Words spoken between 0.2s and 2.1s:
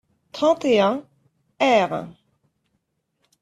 trente et un, r.